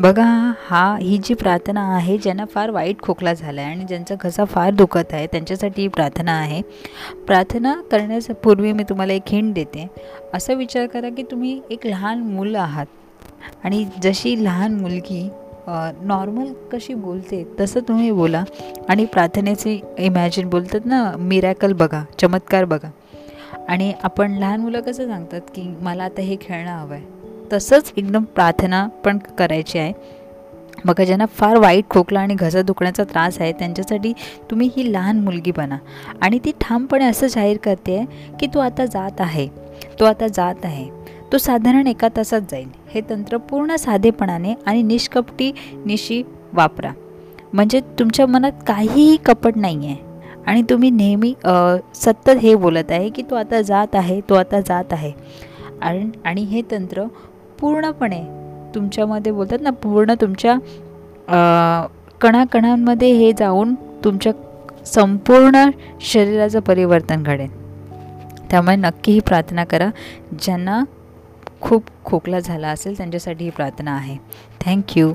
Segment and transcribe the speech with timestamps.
[0.00, 0.24] बघा
[0.66, 4.70] हा ही जी प्रार्थना आहे ज्यांना फार वाईट खोकला झाला आहे आणि ज्यांचा घसा फार
[4.70, 6.60] दुखत आहे त्यांच्यासाठी ही प्रार्थना आहे.
[7.26, 9.86] प्रार्थना करण्यापूर्वी पूर्वी मी तुम्हाला एक हिंट देते.
[10.34, 12.86] असा विचार करा की तुम्ही एक लहान मुलं आहात
[13.64, 15.28] आणि जशी लहान मुलगी
[15.68, 18.44] नॉर्मल कशी बोलते तसं तुम्ही बोला
[18.88, 22.90] आणि प्रार्थनेचे इमॅजिन बोलतात ना मिरॅकल बघा चमत्कार बघा.
[23.68, 27.21] आणि आपण लहान मुलं कसं सांगतात की मला आता हे खेळणं हवं आहे
[27.52, 29.92] तसंच एकदम प्रार्थना पण करायची आहे.
[30.84, 34.12] बघा ज्यांना फार वाईट खोकला आणि घसा दुखण्याचा त्रास आहे त्यांच्यासाठी
[34.50, 35.76] तुम्ही ही लहान मुलगी बना.
[36.20, 39.46] आणि ती ठामपणे असं जाहीर करते आहे की तो आता जात आहे.
[40.00, 40.88] तो आता जात आहे.
[41.32, 42.68] तो साधारण एका तासात जाईल.
[42.90, 45.52] हे तंत्र पूर्ण साधेपणाने आणि निष्कपटी
[45.86, 46.92] निशी वापरा.
[47.52, 49.96] म्हणजे तुमच्या मनात काहीही कपट नाही आहे
[50.46, 51.32] आणि तुम्ही नेहमी
[51.94, 55.12] सतत हे बोलत आहे की तो आता जात आहे तो आता जात आहे.
[55.82, 57.04] आणि आणि हे तंत्र
[57.62, 58.22] पूर्णपणे
[58.74, 60.56] तुमच्यामध्ये बोलतात ना पूर्ण तुमच्या
[62.20, 64.32] कणाकणांमध्ये हे जाऊन तुमच्या
[64.86, 65.64] संपूर्ण
[66.00, 67.50] शरीराचं परिवर्तन घडेल.
[68.50, 69.88] त्यामुळे नक्की ही प्रार्थना करा.
[70.40, 70.82] ज्यांना
[71.60, 74.16] खूप खोकला झाला असेल त्यांच्यासाठी ही प्रार्थना आहे.
[74.60, 75.12] थँक्यू